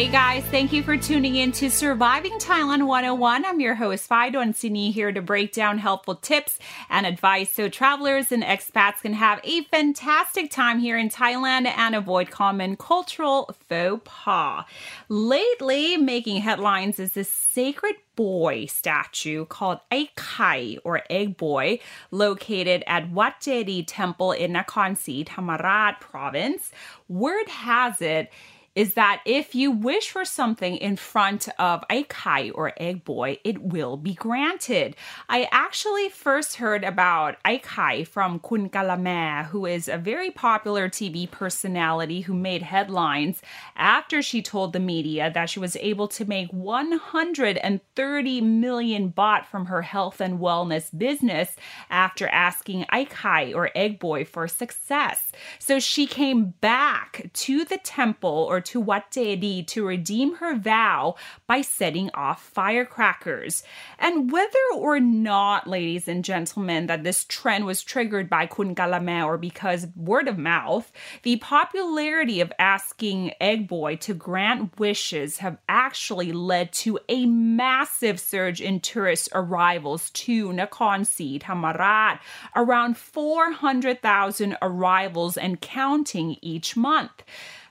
[0.00, 3.44] Hey guys, thank you for tuning in to Surviving Thailand 101.
[3.44, 8.32] I'm your host, Fidon Sini, here to break down helpful tips and advice so travelers
[8.32, 14.00] and expats can have a fantastic time here in Thailand and avoid common cultural faux
[14.06, 14.64] pas.
[15.10, 21.78] Lately, making headlines is this sacred boy statue called Aikai or Egg Boy,
[22.10, 26.72] located at Wat Jedi Temple in Nakhon Si Thammarat province.
[27.06, 28.32] Word has it,
[28.80, 32.06] is that if you wish for something in front of a
[32.54, 34.96] or egg boy, it will be granted.
[35.28, 41.30] I actually first heard about Aikai from Kun Kalame, who is a very popular TV
[41.30, 43.42] personality who made headlines
[43.76, 49.66] after she told the media that she was able to make 130 million baht from
[49.66, 51.54] her health and wellness business
[51.90, 55.32] after asking Aikai or egg boy for success.
[55.58, 61.16] So she came back to the temple or to Wat Jedi to redeem her vow
[61.48, 63.64] by setting off firecrackers.
[63.98, 69.26] And whether or not, ladies and gentlemen, that this trend was triggered by Kun Kalame
[69.26, 70.92] or because word of mouth,
[71.24, 78.20] the popularity of asking Egg Boy to grant wishes have actually led to a massive
[78.20, 82.20] surge in tourist arrivals to Nakhon Si Thammarat,
[82.54, 87.24] around 400,000 arrivals and counting each month.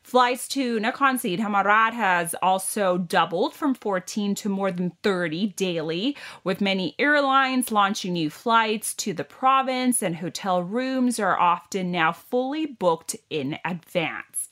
[0.09, 6.17] Flights to Nakhon Si Thammarat has also doubled from 14 to more than 30 daily,
[6.43, 12.11] with many airlines launching new flights to the province, and hotel rooms are often now
[12.11, 14.47] fully booked in advance.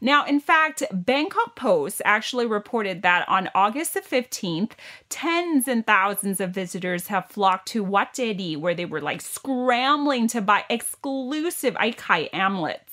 [0.00, 4.70] Now, in fact, Bangkok Post actually reported that on August the 15th,
[5.10, 10.26] tens and thousands of visitors have flocked to Wat Jedi, where they were like scrambling
[10.28, 12.91] to buy exclusive Aikai amulets.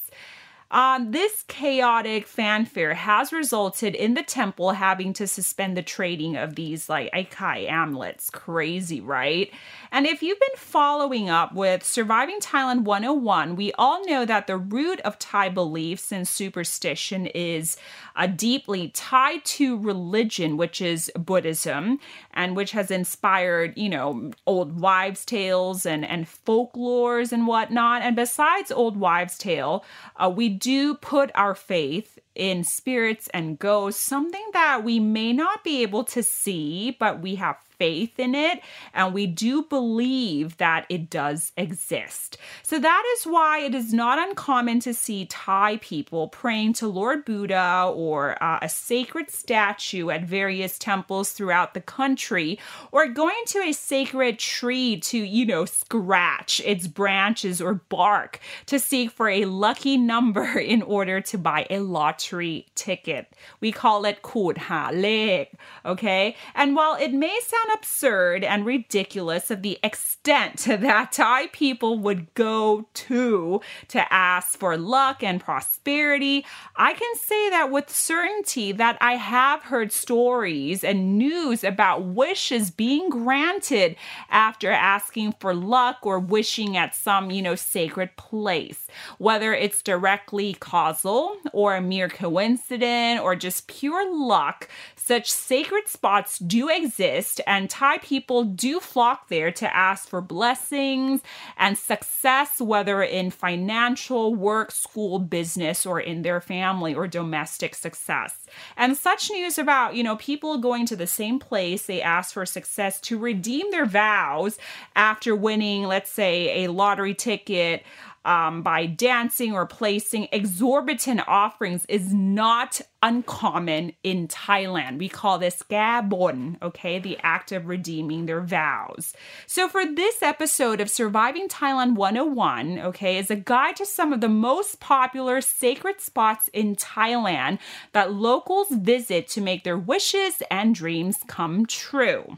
[0.72, 6.56] Um, this chaotic fanfare has resulted in the temple having to suspend the trading of
[6.56, 8.30] these like Aikai amulets.
[8.30, 9.52] Crazy, right?
[9.92, 14.58] And if you've been following up with Surviving Thailand 101, we all know that the
[14.58, 17.76] root of Thai beliefs and superstition is
[18.16, 22.00] uh, deeply tied to religion, which is Buddhism,
[22.34, 28.04] and which has inspired, you know, old wives' tales and, and folklores and whatnot.
[28.04, 29.84] And besides old wives' tale,
[30.18, 35.64] uh, we do put our faith in spirits and ghosts, something that we may not
[35.64, 38.62] be able to see, but we have faith in it
[38.94, 42.38] and we do believe that it does exist.
[42.62, 47.24] So that is why it is not uncommon to see Thai people praying to Lord
[47.24, 52.60] Buddha or uh, a sacred statue at various temples throughout the country
[52.92, 58.78] or going to a sacred tree to, you know, scratch its branches or bark to
[58.78, 62.29] seek for a lucky number in order to buy a lottery
[62.76, 63.34] ticket.
[63.62, 65.54] We call it Kud Ha Lek,
[65.86, 66.36] okay?
[66.56, 72.34] And while it may sound absurd and ridiculous of the extent that Thai people would
[72.34, 76.46] go to to ask for luck and prosperity,
[76.76, 82.72] I can say that with certainty that I have heard stories and news about wishes
[82.72, 83.96] being granted
[84.30, 88.88] after asking for luck or wishing at some, you know, sacred place.
[89.18, 96.40] Whether it's directly causal or a mere coincidence or just pure luck, such sacred spots
[96.40, 101.22] do exist, and Thai people do flock there to ask for blessings
[101.58, 108.46] and success, whether in financial, work, school, business, or in their family or domestic success.
[108.78, 112.46] And such news about, you know, people going to the same place they ask for
[112.46, 114.58] success to redeem their vows
[114.96, 117.84] after winning, let's say, a lottery ticket
[118.26, 125.00] um, by dancing or placing exorbitant offerings is not uncommon in Thailand.
[125.00, 129.14] We call this gabon, okay, the act of redeeming their vows.
[129.48, 134.22] So for this episode of Surviving Thailand 101, okay, is a guide to some of
[134.22, 137.60] the most popular sacred spots in Thailand
[137.94, 142.38] that locals visit to make their wishes and dreams come true.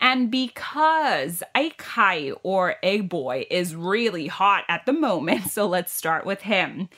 [0.00, 6.24] And because Aikai or Egg Boy is really hot at the moment, so let's start
[6.24, 6.88] with him.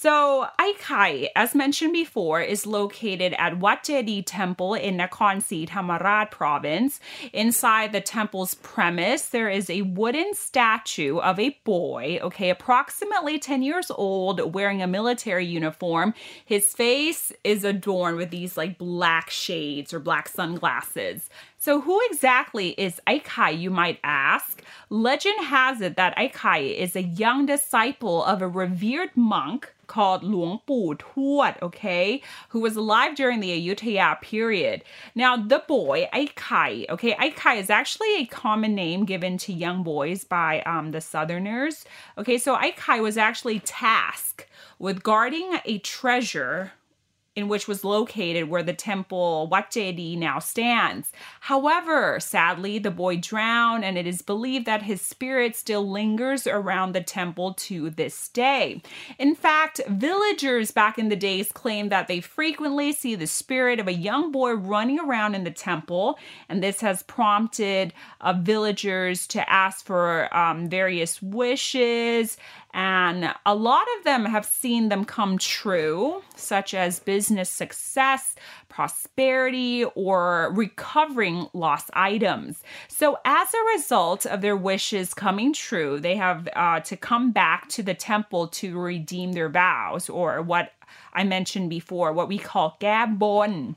[0.00, 6.30] So, Aikai, as mentioned before, is located at Wat Jedi Temple in Nakhon Si Thammarat
[6.30, 7.00] province.
[7.32, 13.64] Inside the temple's premise, there is a wooden statue of a boy, okay, approximately 10
[13.64, 16.14] years old, wearing a military uniform.
[16.44, 21.28] His face is adorned with these like black shades or black sunglasses.
[21.58, 24.62] So, who exactly is Aikai, you might ask?
[24.90, 30.60] Legend has it that Aikai is a young disciple of a revered monk called Luang
[30.66, 34.84] Pu Tuat, okay, who was alive during the Ayutthaya period.
[35.14, 40.22] Now, the boy, Aikai, okay, Aikai is actually a common name given to young boys
[40.22, 41.84] by um, the Southerners.
[42.16, 44.46] Okay, so Aikai was actually tasked
[44.78, 46.72] with guarding a treasure
[47.38, 51.12] in which was located where the temple Wat Jedi now stands.
[51.42, 56.92] However, sadly, the boy drowned, and it is believed that his spirit still lingers around
[56.92, 58.82] the temple to this day.
[59.20, 63.86] In fact, villagers back in the days claim that they frequently see the spirit of
[63.86, 66.18] a young boy running around in the temple,
[66.48, 72.36] and this has prompted uh, villagers to ask for um, various wishes
[72.74, 78.34] and a lot of them have seen them come true, such as business success,
[78.68, 82.62] prosperity, or recovering lost items.
[82.88, 87.68] So, as a result of their wishes coming true, they have uh, to come back
[87.70, 90.72] to the temple to redeem their vows, or what
[91.12, 93.76] I mentioned before, what we call gabon.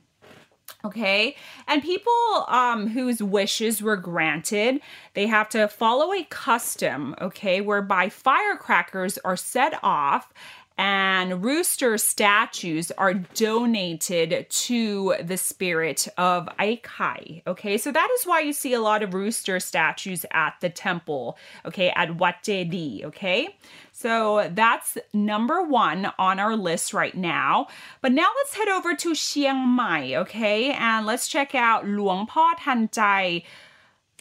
[0.83, 1.35] Okay.
[1.67, 4.81] And people um, whose wishes were granted,
[5.13, 10.33] they have to follow a custom, okay, whereby firecrackers are set off
[10.81, 17.43] and rooster statues are donated to the spirit of Aikai.
[17.45, 21.37] Okay, so that is why you see a lot of rooster statues at the temple,
[21.67, 23.55] okay, at Wat Jedi, okay?
[23.91, 27.67] So that's number one on our list right now.
[28.01, 30.71] But now let's head over to Chiang Mai, okay?
[30.71, 33.43] And let's check out Luang Po Tan Chai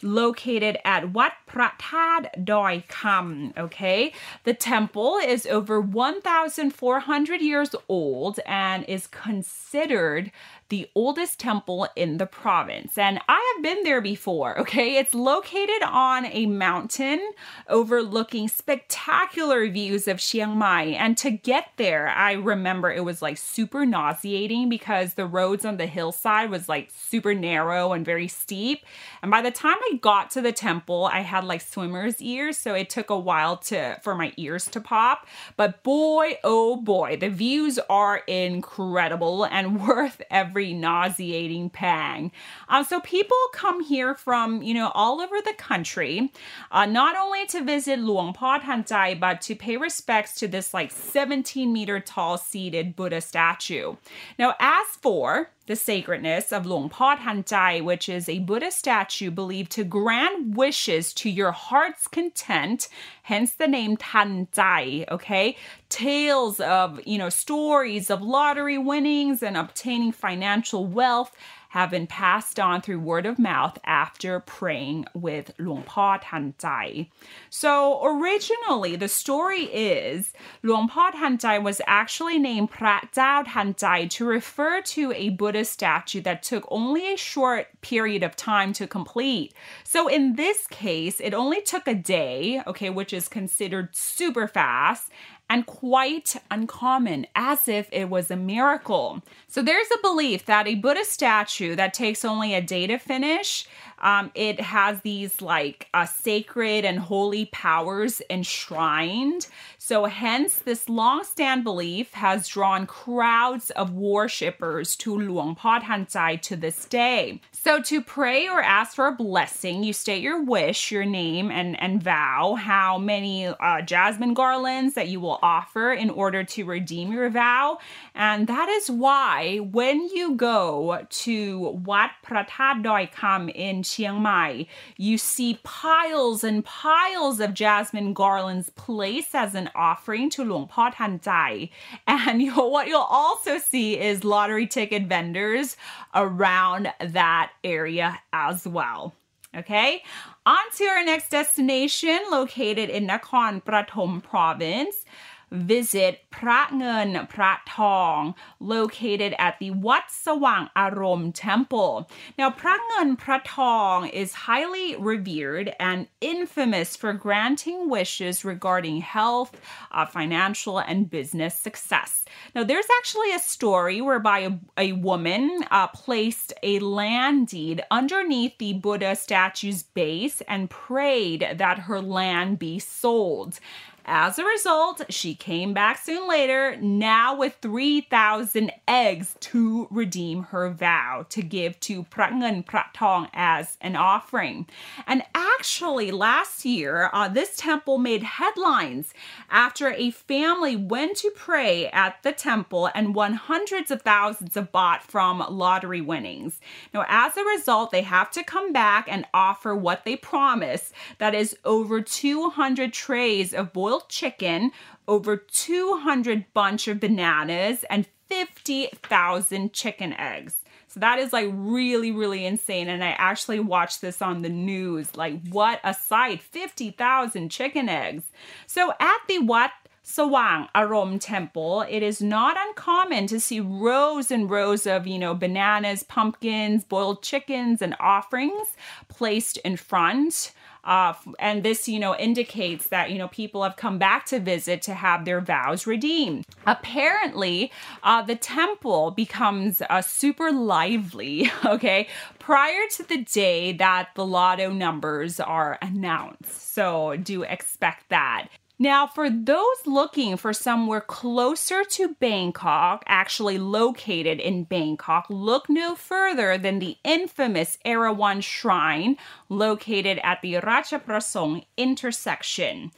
[0.03, 3.53] located at Wat Pratad Doi Kam.
[3.57, 4.13] Okay,
[4.43, 10.31] the temple is over 1,400 years old and is considered
[10.71, 12.97] the oldest temple in the province.
[12.97, 14.95] And I have been there before, okay?
[14.95, 17.19] It's located on a mountain
[17.67, 20.83] overlooking spectacular views of Chiang Mai.
[20.83, 25.75] And to get there, I remember it was like super nauseating because the roads on
[25.75, 28.85] the hillside was like super narrow and very steep.
[29.21, 32.73] And by the time I got to the temple, I had like swimmer's ears, so
[32.73, 35.27] it took a while to for my ears to pop.
[35.57, 42.31] But boy, oh boy, the views are incredible and worth every every nauseating pang.
[42.69, 46.31] Um, so people come here from, you know, all over the country,
[46.71, 48.85] uh, not only to visit Luang Po Tan
[49.19, 53.95] but to pay respects to this like 17 meter tall seated Buddha statue.
[54.37, 59.31] Now, as for the sacredness of Luang Po Tan Chai, which is a Buddha statue
[59.31, 62.87] believed to grant wishes to your heart's content,
[63.23, 65.55] hence the name Tan okay?
[65.89, 71.35] Tales of, you know, stories of lottery winnings and obtaining financial wealth
[71.71, 77.09] have been passed on through word of mouth after praying with Luang Po Tan Chai.
[77.49, 80.33] So originally, the story is
[80.63, 85.29] Luang Po Tan Chai was actually named Prat Chao Tan Chai to refer to a
[85.29, 89.53] Buddha statue that took only a short period of time to complete.
[89.85, 95.09] So in this case, it only took a day, okay, which is considered super fast,
[95.51, 99.21] and quite uncommon, as if it was a miracle.
[99.49, 103.67] So there's a belief that a Buddha statue that takes only a day to finish
[104.01, 109.47] um, it has these like uh, sacred and holy powers enshrined.
[109.77, 116.05] So, hence, this long stand belief has drawn crowds of worshippers to Luang Tan
[116.37, 117.41] to this day.
[117.51, 121.79] So, to pray or ask for a blessing, you state your wish, your name, and,
[121.81, 127.11] and vow how many uh, jasmine garlands that you will offer in order to redeem
[127.11, 127.77] your vow.
[128.15, 134.67] And that is why when you go to Wat Pratad Doi Kam in Chiang Mai,
[134.97, 140.89] you see piles and piles of jasmine garlands placed as an offering to Luang Po
[140.91, 141.69] Tan Chai.
[142.07, 145.75] And you what you'll also see is lottery ticket vendors
[146.15, 149.13] around that area as well.
[149.55, 150.01] Okay,
[150.45, 155.03] on to our next destination located in Nakhon Prathom province
[155.51, 162.09] visit Pratngun Pratong, located at the Wat Sawang Arom Temple.
[162.37, 169.59] Now, Pratngun Pratong is highly revered and infamous for granting wishes regarding health,
[169.91, 172.25] uh, financial, and business success.
[172.55, 178.57] Now, there's actually a story whereby a, a woman uh, placed a land deed underneath
[178.57, 183.59] the Buddha statue's base and prayed that her land be sold.
[184.05, 190.69] As a result, she came back soon later, now with 3,000 eggs to redeem her
[190.69, 194.67] vow to give to Prangan Pratong as an offering.
[195.05, 199.13] And actually, last year, uh, this temple made headlines
[199.49, 204.71] after a family went to pray at the temple and won hundreds of thousands of
[204.71, 206.59] baht from lottery winnings.
[206.93, 211.35] Now, as a result, they have to come back and offer what they promised that
[211.35, 214.71] is, over 200 trays of boiled boiled chicken,
[215.07, 220.57] over 200 bunch of bananas, and 50,000 chicken eggs.
[220.87, 222.87] So that is like really, really insane.
[222.87, 225.15] And I actually watched this on the news.
[225.15, 228.23] Like, what a sight 50,000 chicken eggs.
[228.65, 229.71] So at the Wat
[230.05, 235.33] Sawang Arom Temple, it is not uncommon to see rows and rows of, you know,
[235.33, 238.67] bananas, pumpkins, boiled chickens, and offerings
[239.09, 240.53] placed in front.
[240.83, 244.81] Uh, and this, you know, indicates that, you know, people have come back to visit
[244.81, 246.45] to have their vows redeemed.
[246.65, 247.71] Apparently,
[248.03, 252.07] uh, the temple becomes uh, super lively, okay,
[252.39, 256.73] prior to the day that the lotto numbers are announced.
[256.73, 258.47] So do expect that.
[258.81, 265.93] Now, for those looking for somewhere closer to Bangkok, actually located in Bangkok, look no
[265.93, 269.17] further than the infamous Erawan Shrine
[269.49, 272.91] located at the Ratchaprasong intersection.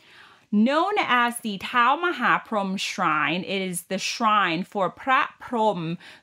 [0.56, 5.32] Known as the Tao Mahaprom Shrine, it is the shrine for Prat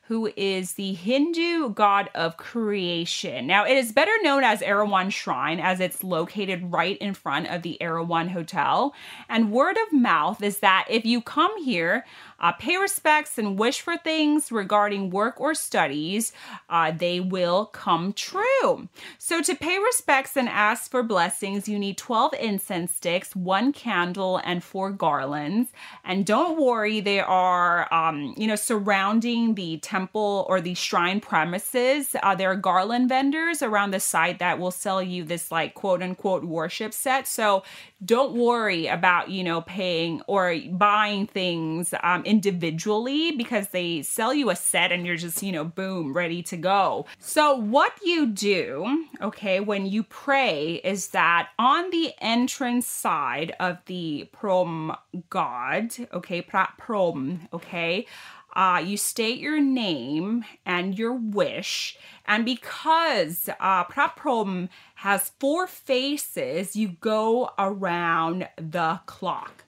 [0.03, 3.45] who is the Hindu god of creation.
[3.45, 7.61] Now, it is better known as Erawan Shrine as it's located right in front of
[7.61, 8.93] the Erawan Hotel.
[9.27, 12.05] And word of mouth is that if you come here,
[12.39, 16.33] uh, pay respects and wish for things regarding work or studies,
[16.69, 18.89] uh, they will come true.
[19.17, 24.20] So, to pay respects and ask for blessings, you need 12 incense sticks, one candle,
[24.43, 25.71] and four garlands.
[26.03, 32.15] And don't worry, they are, um, you know, surrounding the temple or the shrine premises.
[32.21, 36.01] Uh, there are garland vendors around the site that will sell you this, like, quote
[36.01, 37.27] unquote, worship set.
[37.27, 37.63] So,
[38.03, 44.49] don't worry about, you know, paying or buying things um, individually because they sell you
[44.49, 47.05] a set and you're just, you know, boom, ready to go.
[47.19, 53.77] So, what you do, okay, when you pray is that on the entrance side of
[53.85, 54.95] the prom
[55.29, 58.05] god, okay, prat prom, okay,
[58.53, 61.97] uh, you state your name and your wish.
[62.25, 69.63] And because uh, Praprom has four faces, you go around the clock,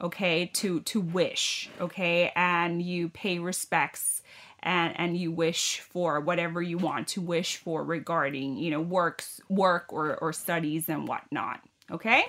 [0.00, 4.22] okay, to, to wish, okay, and you pay respects
[4.62, 9.40] and, and you wish for whatever you want to wish for regarding, you know, works,
[9.48, 11.60] work or, or studies and whatnot,
[11.90, 12.24] okay?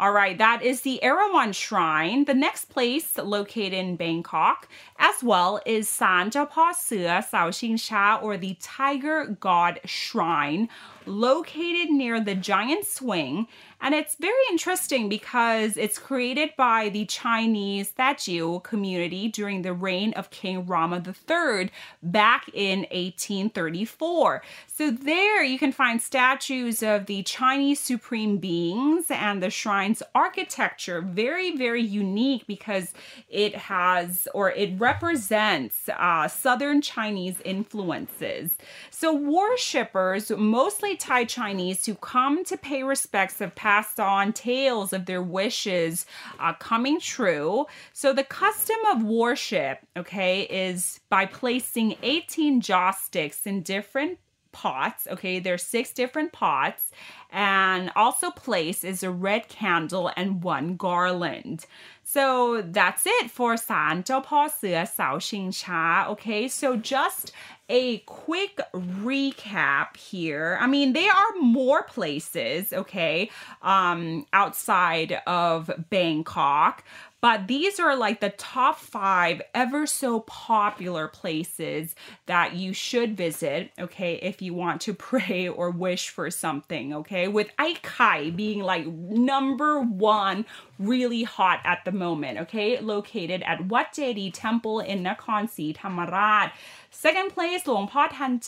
[0.00, 2.24] All right, that is the Erawan Shrine.
[2.24, 7.80] The next place located in Bangkok as well is San Jiao Pa Sua Sao Xing
[7.80, 10.68] Sha or the Tiger God Shrine
[11.04, 13.48] located near the Giant Swing
[13.80, 20.12] and it's very interesting because it's created by the Chinese Teochew community during the reign
[20.14, 21.70] of King Rama III
[22.02, 24.42] back in 1834.
[24.66, 29.50] So there you can find statues of the Chinese supreme beings and the
[29.88, 32.92] shrine's architecture very, very unique because
[33.28, 38.50] it has or it represents uh, Southern Chinese influences.
[38.90, 45.06] So worshippers, mostly Thai Chinese who come to pay respects have passed on tales of
[45.06, 46.04] their wishes
[46.38, 47.66] uh, coming true.
[47.92, 54.18] So the custom of worship, okay, is by placing 18 joss sticks in different
[54.52, 55.06] pots.
[55.08, 56.90] Okay, there's six different pots,
[57.30, 61.66] and also place is a red candle and one garland.
[62.02, 66.06] So that's it for San Sua Sao Xing Cha.
[66.08, 67.32] Okay, so just
[67.68, 70.56] a quick recap here.
[70.60, 73.30] I mean, there are more places, okay,
[73.60, 76.82] um, outside of Bangkok,
[77.20, 83.72] but these are like the top five ever so popular places that you should visit,
[83.78, 87.17] okay, if you want to pray or wish for something, okay?
[87.18, 90.46] Okay, with Aikai being like number one
[90.78, 96.52] really hot at the moment, okay, located at Wat Jedi Temple in Nakhon Si Thammarat.
[96.90, 98.40] Second place, Long Po Than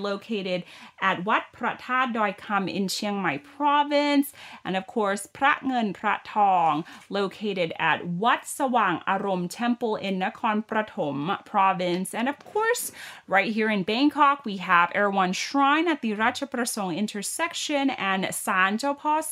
[0.00, 0.64] located
[1.00, 4.32] at Wat Prathat Doi Kam in Chiang Mai province.
[4.64, 6.26] And of course, Prat Ngun Prat
[7.10, 12.14] located at Wat Sawang Arom Temple in Nakhon Pratom province.
[12.14, 12.92] And of course,
[13.28, 18.94] right here in Bangkok, we have Erawan Shrine at the Ratchaprasong intersection and San Jao
[18.94, 19.22] Pa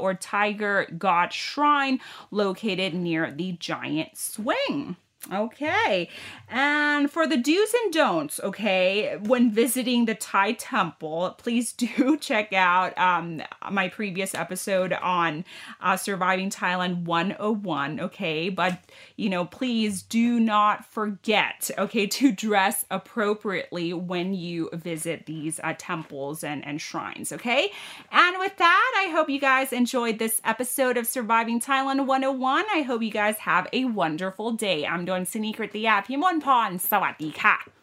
[0.00, 2.00] or Tiger God Shrine,
[2.30, 4.96] located near the Giant Swing.
[5.30, 6.08] Okay.
[6.48, 12.52] And for the do's and don'ts, okay, when visiting the Thai temple, please do check
[12.52, 15.44] out um, my previous episode on
[15.80, 18.48] uh, Surviving Thailand 101, okay?
[18.48, 18.80] But,
[19.16, 25.74] you know, please do not forget, okay, to dress appropriately when you visit these uh,
[25.78, 27.70] temples and, and shrines, okay?
[28.10, 32.64] And with that, I hope you guys enjoyed this episode of Surviving Thailand 101.
[32.72, 34.86] I hope you guys have a wonderful day.
[34.86, 37.79] I'm ดนซินีกริตยาพิมลพร สวัสดีค่ะ